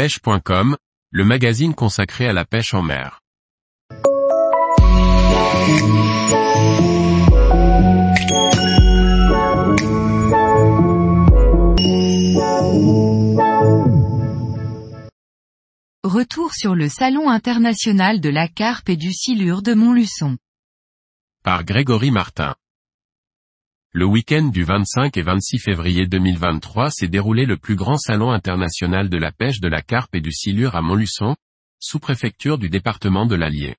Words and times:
pêche.com, 0.00 0.78
le 1.10 1.24
magazine 1.26 1.74
consacré 1.74 2.26
à 2.26 2.32
la 2.32 2.46
pêche 2.46 2.72
en 2.72 2.80
mer. 2.80 3.20
Retour 16.02 16.54
sur 16.54 16.74
le 16.74 16.88
Salon 16.88 17.28
international 17.28 18.22
de 18.22 18.30
la 18.30 18.48
carpe 18.48 18.88
et 18.88 18.96
du 18.96 19.12
silure 19.12 19.60
de 19.60 19.74
Montluçon. 19.74 20.38
Par 21.44 21.62
Grégory 21.64 22.10
Martin. 22.10 22.54
Le 23.92 24.04
week-end 24.04 24.44
du 24.44 24.62
25 24.62 25.16
et 25.16 25.22
26 25.22 25.58
février 25.58 26.06
2023 26.06 26.90
s'est 26.90 27.08
déroulé 27.08 27.44
le 27.44 27.56
plus 27.56 27.74
grand 27.74 27.96
salon 27.96 28.30
international 28.30 29.08
de 29.08 29.16
la 29.18 29.32
pêche 29.32 29.58
de 29.58 29.66
la 29.66 29.82
carpe 29.82 30.14
et 30.14 30.20
du 30.20 30.30
silure 30.30 30.76
à 30.76 30.80
Montluçon, 30.80 31.34
sous-préfecture 31.80 32.56
du 32.56 32.70
département 32.70 33.26
de 33.26 33.34
l'Allier. 33.34 33.74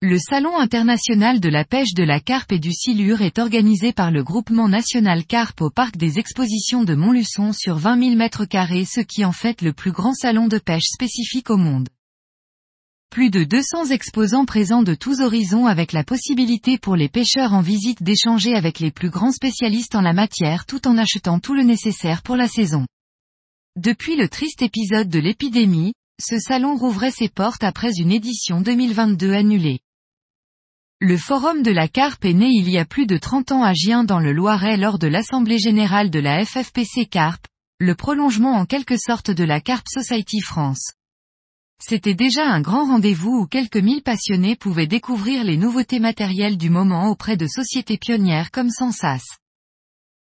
Le 0.00 0.20
Salon 0.20 0.56
international 0.56 1.40
de 1.40 1.48
la 1.48 1.64
pêche 1.64 1.94
de 1.94 2.04
la 2.04 2.20
carpe 2.20 2.52
et 2.52 2.60
du 2.60 2.72
silure 2.72 3.20
est 3.20 3.40
organisé 3.40 3.92
par 3.92 4.12
le 4.12 4.22
groupement 4.22 4.68
national 4.68 5.24
carpe 5.24 5.62
au 5.62 5.70
parc 5.70 5.96
des 5.96 6.20
expositions 6.20 6.84
de 6.84 6.94
Montluçon 6.94 7.52
sur 7.52 7.74
20 7.74 8.00
000 8.00 8.14
mètres 8.14 8.44
carrés 8.44 8.84
ce 8.84 9.00
qui 9.00 9.24
en 9.24 9.32
fait 9.32 9.62
le 9.62 9.72
plus 9.72 9.90
grand 9.90 10.14
salon 10.14 10.46
de 10.46 10.58
pêche 10.58 10.86
spécifique 10.86 11.50
au 11.50 11.56
monde. 11.56 11.88
Plus 13.10 13.30
de 13.30 13.42
200 13.42 13.86
exposants 13.86 14.44
présents 14.44 14.82
de 14.82 14.94
tous 14.94 15.20
horizons 15.20 15.66
avec 15.66 15.92
la 15.92 16.04
possibilité 16.04 16.76
pour 16.76 16.94
les 16.94 17.08
pêcheurs 17.08 17.54
en 17.54 17.62
visite 17.62 18.02
d'échanger 18.02 18.54
avec 18.54 18.80
les 18.80 18.90
plus 18.90 19.08
grands 19.08 19.32
spécialistes 19.32 19.94
en 19.94 20.02
la 20.02 20.12
matière 20.12 20.66
tout 20.66 20.86
en 20.86 20.98
achetant 20.98 21.40
tout 21.40 21.54
le 21.54 21.62
nécessaire 21.62 22.22
pour 22.22 22.36
la 22.36 22.48
saison. 22.48 22.86
Depuis 23.76 24.16
le 24.16 24.28
triste 24.28 24.60
épisode 24.60 25.08
de 25.08 25.18
l'épidémie, 25.18 25.94
ce 26.20 26.38
salon 26.38 26.76
rouvrait 26.76 27.10
ses 27.10 27.28
portes 27.28 27.64
après 27.64 27.92
une 27.98 28.12
édition 28.12 28.60
2022 28.60 29.32
annulée. 29.32 29.80
Le 31.00 31.16
Forum 31.16 31.62
de 31.62 31.70
la 31.70 31.88
Carpe 31.88 32.24
est 32.24 32.34
né 32.34 32.50
il 32.50 32.68
y 32.68 32.76
a 32.76 32.84
plus 32.84 33.06
de 33.06 33.16
30 33.16 33.52
ans 33.52 33.62
à 33.62 33.72
Gien 33.72 34.04
dans 34.04 34.20
le 34.20 34.32
Loiret 34.32 34.76
lors 34.76 34.98
de 34.98 35.06
l'Assemblée 35.06 35.58
Générale 35.58 36.10
de 36.10 36.18
la 36.18 36.44
FFPC 36.44 37.06
Carpe, 37.06 37.46
le 37.78 37.94
prolongement 37.94 38.54
en 38.54 38.66
quelque 38.66 38.98
sorte 38.98 39.30
de 39.30 39.44
la 39.44 39.60
Carpe 39.60 39.88
Society 39.88 40.40
France. 40.40 40.97
C'était 41.80 42.14
déjà 42.14 42.44
un 42.44 42.60
grand 42.60 42.86
rendez-vous 42.86 43.42
où 43.42 43.46
quelques 43.46 43.76
mille 43.76 44.02
passionnés 44.02 44.56
pouvaient 44.56 44.88
découvrir 44.88 45.44
les 45.44 45.56
nouveautés 45.56 46.00
matérielles 46.00 46.56
du 46.58 46.70
moment 46.70 47.08
auprès 47.08 47.36
de 47.36 47.46
sociétés 47.46 47.98
pionnières 47.98 48.50
comme 48.50 48.70
Sensas. 48.70 49.22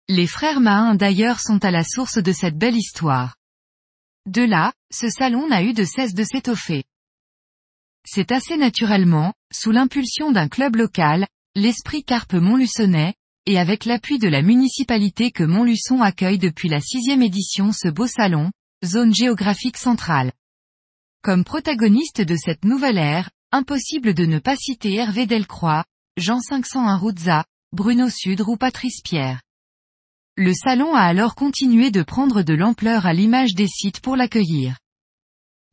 Les 0.10 0.28
frères 0.28 0.60
Mahin 0.60 0.96
d'ailleurs 0.96 1.40
sont 1.40 1.64
à 1.64 1.72
la 1.72 1.84
source 1.84 2.22
de 2.22 2.32
cette 2.32 2.58
belle 2.58 2.76
histoire. 2.76 3.38
De 4.26 4.42
là, 4.42 4.74
ce 4.92 5.10
salon 5.10 5.48
n'a 5.48 5.64
eu 5.64 5.74
de 5.74 5.86
cesse 5.86 6.14
de 6.14 6.24
s'étoffer. 6.24 6.84
C'est 8.06 8.32
assez 8.32 8.58
naturellement, 8.58 9.34
sous 9.52 9.72
l'impulsion 9.72 10.32
d'un 10.32 10.48
club 10.48 10.76
local, 10.76 11.26
l'esprit 11.56 12.04
Carpe 12.04 12.34
Montluçonnais, 12.34 13.16
et 13.48 13.58
avec 13.58 13.86
l'appui 13.86 14.20
de 14.20 14.28
la 14.28 14.42
municipalité 14.42 15.32
que 15.32 15.44
Montluçon 15.44 16.02
accueille 16.02 16.38
depuis 16.38 16.70
la 16.70 16.82
sixième 16.82 17.22
édition 17.22 17.72
ce 17.72 17.88
beau 17.88 18.08
salon, 18.08 18.52
zone 18.84 19.14
géographique 19.14 19.78
centrale. 19.78 20.32
Comme 21.26 21.44
protagoniste 21.44 22.22
de 22.22 22.36
cette 22.36 22.66
nouvelle 22.66 23.00
ère, 23.00 23.32
impossible 23.52 24.14
de 24.14 24.28
ne 24.28 24.38
pas 24.38 24.56
citer 24.56 24.94
Hervé 24.94 25.26
Delcroix, 25.26 25.84
Jean 26.18 26.40
501 26.40 26.98
Rouzza, 26.98 27.46
Bruno 27.72 28.12
Sudre 28.12 28.48
ou 28.50 28.58
Patrice 28.58 29.02
Pierre. 29.04 29.42
Le 30.38 30.54
salon 30.54 30.94
a 30.94 31.02
alors 31.02 31.34
continué 31.34 31.90
de 31.90 32.04
prendre 32.04 32.44
de 32.44 32.54
l'ampleur 32.54 33.08
à 33.08 33.14
l'image 33.14 33.56
des 33.56 33.66
sites 33.66 34.02
pour 34.02 34.16
l'accueillir. 34.16 34.78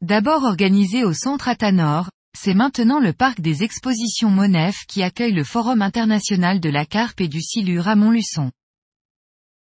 D'abord 0.00 0.44
organisé 0.44 1.04
au 1.04 1.12
centre 1.12 1.48
Atanor, 1.48 2.08
c'est 2.34 2.54
maintenant 2.54 2.98
le 2.98 3.12
parc 3.12 3.42
des 3.42 3.62
expositions 3.62 4.30
Monef 4.30 4.86
qui 4.88 5.02
accueille 5.02 5.34
le 5.34 5.44
Forum 5.44 5.82
international 5.82 6.60
de 6.60 6.70
la 6.70 6.86
carpe 6.86 7.20
et 7.20 7.28
du 7.28 7.42
silure 7.42 7.88
à 7.88 7.94
Montluçon. 7.94 8.52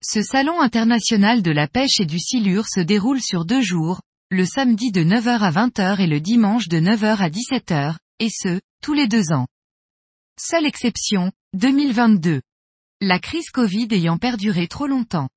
Ce 0.03 0.23
salon 0.23 0.59
international 0.59 1.41
de 1.41 1.51
la 1.51 1.69
pêche 1.69 2.01
et 2.01 2.05
du 2.05 2.19
silure 2.19 2.65
se 2.67 2.81
déroule 2.81 3.21
sur 3.21 3.45
deux 3.45 3.61
jours, 3.61 4.01
le 4.31 4.45
samedi 4.45 4.91
de 4.91 5.03
9h 5.03 5.39
à 5.39 5.49
20h 5.49 5.99
et 5.99 6.05
le 6.05 6.21
dimanche 6.21 6.67
de 6.67 6.79
9h 6.79 7.17
à 7.17 7.29
17h, 7.29 7.95
et 8.19 8.29
ce, 8.29 8.61
tous 8.79 8.93
les 8.93 9.07
deux 9.07 9.31
ans. 9.31 9.47
Seule 10.39 10.67
exception, 10.67 11.31
2022. 11.53 12.41
La 13.01 13.17
crise 13.17 13.49
Covid 13.49 13.87
ayant 13.89 14.19
perduré 14.19 14.67
trop 14.67 14.85
longtemps. 14.85 15.29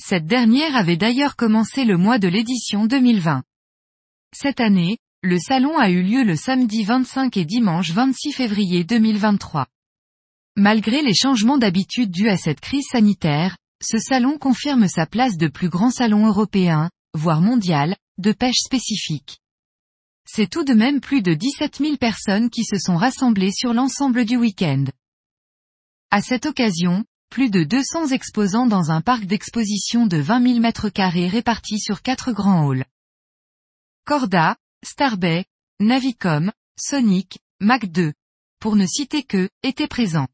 Cette 0.00 0.26
dernière 0.26 0.74
avait 0.74 0.96
d'ailleurs 0.96 1.36
commencé 1.36 1.84
le 1.84 1.96
mois 1.96 2.18
de 2.18 2.26
l'édition 2.26 2.86
2020. 2.86 3.44
Cette 4.34 4.58
année, 4.58 4.98
le 5.22 5.38
salon 5.38 5.78
a 5.78 5.90
eu 5.90 6.02
lieu 6.02 6.24
le 6.24 6.34
samedi 6.34 6.82
25 6.82 7.36
et 7.36 7.44
dimanche 7.44 7.92
26 7.92 8.32
février 8.32 8.82
2023. 8.82 9.68
Malgré 10.56 11.02
les 11.02 11.14
changements 11.14 11.58
d'habitude 11.58 12.10
dus 12.10 12.28
à 12.28 12.36
cette 12.36 12.60
crise 12.60 12.88
sanitaire, 12.90 13.56
ce 13.80 13.98
salon 13.98 14.36
confirme 14.36 14.88
sa 14.88 15.06
place 15.06 15.36
de 15.36 15.46
plus 15.46 15.68
grand 15.68 15.90
salon 15.90 16.26
européen, 16.26 16.90
voire 17.14 17.40
mondial, 17.40 17.96
de 18.18 18.32
pêche 18.32 18.58
spécifique. 18.64 19.38
C'est 20.26 20.48
tout 20.48 20.64
de 20.64 20.74
même 20.74 21.00
plus 21.00 21.22
de 21.22 21.34
17 21.34 21.76
000 21.78 21.96
personnes 21.96 22.50
qui 22.50 22.64
se 22.64 22.78
sont 22.78 22.96
rassemblées 22.96 23.52
sur 23.52 23.74
l'ensemble 23.74 24.24
du 24.24 24.36
week-end. 24.36 24.84
À 26.10 26.22
cette 26.22 26.46
occasion, 26.46 27.04
plus 27.30 27.50
de 27.50 27.64
200 27.64 28.08
exposants 28.08 28.66
dans 28.66 28.90
un 28.90 29.00
parc 29.00 29.24
d'exposition 29.24 30.06
de 30.06 30.18
20 30.18 30.42
000 30.48 30.60
mètres 30.60 30.90
carrés 30.90 31.28
répartis 31.28 31.78
sur 31.78 32.02
quatre 32.02 32.32
grands 32.32 32.70
halls. 32.70 32.84
Corda, 34.04 34.56
Starbay, 34.84 35.44
Navicom, 35.80 36.52
Sonic, 36.78 37.38
Mac 37.60 37.86
2, 37.86 38.12
pour 38.60 38.76
ne 38.76 38.86
citer 38.86 39.22
que, 39.22 39.48
étaient 39.62 39.88
présents. 39.88 40.28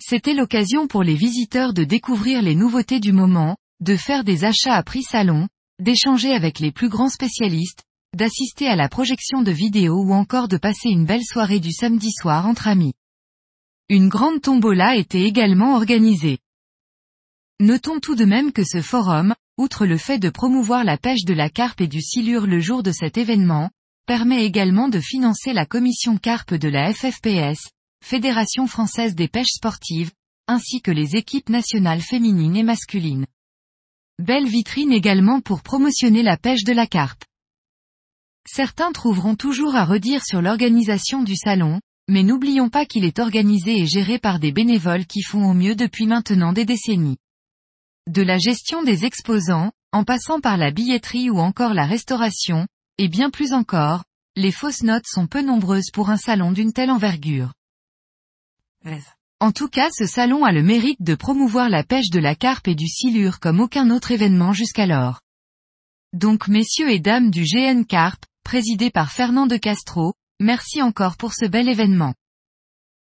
C'était 0.00 0.34
l'occasion 0.34 0.86
pour 0.86 1.02
les 1.02 1.14
visiteurs 1.14 1.72
de 1.72 1.84
découvrir 1.84 2.42
les 2.42 2.54
nouveautés 2.54 3.00
du 3.00 3.12
moment, 3.12 3.56
de 3.80 3.96
faire 3.96 4.24
des 4.24 4.44
achats 4.44 4.74
à 4.74 4.82
prix 4.82 5.02
salon, 5.02 5.48
d'échanger 5.80 6.32
avec 6.32 6.58
les 6.58 6.72
plus 6.72 6.88
grands 6.88 7.08
spécialistes, 7.08 7.84
d'assister 8.16 8.66
à 8.66 8.76
la 8.76 8.88
projection 8.88 9.42
de 9.42 9.52
vidéos 9.52 10.02
ou 10.02 10.12
encore 10.12 10.48
de 10.48 10.56
passer 10.56 10.88
une 10.88 11.06
belle 11.06 11.24
soirée 11.24 11.60
du 11.60 11.72
samedi 11.72 12.10
soir 12.12 12.46
entre 12.46 12.68
amis. 12.68 12.94
Une 13.88 14.08
grande 14.08 14.40
tombola 14.40 14.96
était 14.96 15.22
également 15.22 15.74
organisée. 15.74 16.38
Notons 17.60 18.00
tout 18.00 18.14
de 18.14 18.24
même 18.24 18.52
que 18.52 18.64
ce 18.64 18.80
forum, 18.82 19.34
outre 19.58 19.84
le 19.84 19.98
fait 19.98 20.18
de 20.18 20.30
promouvoir 20.30 20.84
la 20.84 20.96
pêche 20.96 21.24
de 21.24 21.34
la 21.34 21.50
carpe 21.50 21.80
et 21.80 21.88
du 21.88 22.00
silure 22.00 22.46
le 22.46 22.60
jour 22.60 22.82
de 22.82 22.92
cet 22.92 23.18
événement, 23.18 23.70
permet 24.06 24.44
également 24.44 24.88
de 24.88 25.00
financer 25.00 25.52
la 25.52 25.66
commission 25.66 26.16
carpe 26.16 26.54
de 26.54 26.68
la 26.68 26.92
FFPS, 26.92 27.70
Fédération 28.04 28.66
française 28.66 29.14
des 29.14 29.28
pêches 29.28 29.54
sportives, 29.54 30.10
ainsi 30.48 30.80
que 30.80 30.90
les 30.90 31.16
équipes 31.16 31.48
nationales 31.48 32.00
féminines 32.00 32.56
et 32.56 32.62
masculines. 32.62 33.26
Belle 34.20 34.46
vitrine 34.46 34.92
également 34.92 35.40
pour 35.40 35.62
promotionner 35.62 36.22
la 36.22 36.36
pêche 36.36 36.64
de 36.64 36.74
la 36.74 36.86
carpe. 36.86 37.24
Certains 38.46 38.92
trouveront 38.92 39.34
toujours 39.34 39.76
à 39.76 39.86
redire 39.86 40.22
sur 40.26 40.42
l'organisation 40.42 41.22
du 41.22 41.36
salon, 41.36 41.80
mais 42.06 42.22
n'oublions 42.22 42.68
pas 42.68 42.84
qu'il 42.84 43.06
est 43.06 43.18
organisé 43.18 43.78
et 43.78 43.86
géré 43.86 44.18
par 44.18 44.38
des 44.38 44.52
bénévoles 44.52 45.06
qui 45.06 45.22
font 45.22 45.50
au 45.50 45.54
mieux 45.54 45.74
depuis 45.74 46.06
maintenant 46.06 46.52
des 46.52 46.66
décennies. 46.66 47.16
De 48.08 48.20
la 48.20 48.36
gestion 48.36 48.82
des 48.82 49.06
exposants, 49.06 49.72
en 49.90 50.04
passant 50.04 50.40
par 50.40 50.58
la 50.58 50.70
billetterie 50.70 51.30
ou 51.30 51.38
encore 51.38 51.72
la 51.72 51.86
restauration, 51.86 52.66
et 52.98 53.08
bien 53.08 53.30
plus 53.30 53.54
encore, 53.54 54.04
les 54.36 54.52
fausses 54.52 54.82
notes 54.82 55.06
sont 55.06 55.28
peu 55.28 55.40
nombreuses 55.40 55.90
pour 55.94 56.10
un 56.10 56.18
salon 56.18 56.52
d'une 56.52 56.74
telle 56.74 56.90
envergure. 56.90 57.54
En 59.42 59.52
tout 59.52 59.68
cas 59.68 59.88
ce 59.90 60.04
salon 60.04 60.44
a 60.44 60.52
le 60.52 60.62
mérite 60.62 61.00
de 61.00 61.14
promouvoir 61.14 61.70
la 61.70 61.82
pêche 61.82 62.10
de 62.10 62.18
la 62.18 62.34
carpe 62.34 62.68
et 62.68 62.74
du 62.74 62.86
silure 62.86 63.40
comme 63.40 63.60
aucun 63.60 63.88
autre 63.88 64.10
événement 64.10 64.52
jusqu'alors. 64.52 65.20
Donc 66.12 66.46
messieurs 66.46 66.90
et 66.90 66.98
dames 66.98 67.30
du 67.30 67.44
GN 67.44 67.84
Carpe, 67.84 68.26
présidé 68.44 68.90
par 68.90 69.10
Fernand 69.10 69.46
de 69.46 69.56
Castro, 69.56 70.12
merci 70.40 70.82
encore 70.82 71.16
pour 71.16 71.32
ce 71.32 71.46
bel 71.46 71.70
événement. 71.70 72.14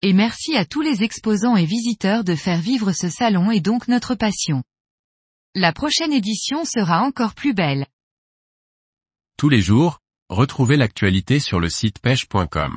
Et 0.02 0.12
merci 0.12 0.56
à 0.56 0.66
tous 0.66 0.82
les 0.82 1.02
exposants 1.02 1.56
et 1.56 1.64
visiteurs 1.64 2.22
de 2.22 2.34
faire 2.34 2.60
vivre 2.60 2.92
ce 2.92 3.08
salon 3.08 3.50
et 3.50 3.60
donc 3.60 3.88
notre 3.88 4.14
passion. 4.14 4.62
La 5.54 5.72
prochaine 5.72 6.12
édition 6.12 6.66
sera 6.66 7.00
encore 7.00 7.34
plus 7.34 7.54
belle. 7.54 7.86
Tous 9.38 9.48
les 9.48 9.62
jours, 9.62 10.00
retrouvez 10.28 10.76
l'actualité 10.76 11.40
sur 11.40 11.60
le 11.60 11.70
site 11.70 11.98
pêche.com. 12.00 12.76